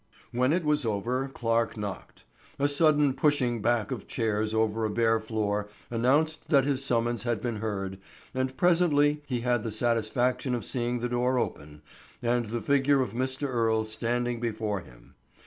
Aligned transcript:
When 0.31 0.51
it 0.51 0.65
was 0.65 0.83
over 0.83 1.27
Clarke 1.27 1.77
knocked. 1.77 2.23
A 2.57 2.67
sudden 2.67 3.13
pushing 3.13 3.61
back 3.61 3.91
of 3.91 4.07
chairs 4.07 4.51
over 4.51 4.83
a 4.83 4.89
bare 4.89 5.19
floor 5.19 5.69
announced 5.91 6.49
that 6.49 6.65
his 6.65 6.83
summons 6.83 7.21
had 7.21 7.39
been 7.39 7.57
heard, 7.57 7.99
and 8.33 8.57
presently 8.57 9.21
he 9.27 9.41
had 9.41 9.61
the 9.61 9.69
satisfaction 9.69 10.55
of 10.55 10.65
seeing 10.65 10.97
the 11.01 11.09
door 11.09 11.37
open 11.37 11.83
and 12.19 12.45
the 12.47 12.61
figure 12.63 13.03
of 13.03 13.13
Mr. 13.13 13.47
Earle 13.47 13.83
standing 13.83 14.39
before 14.39 14.79
him. 14.79 15.13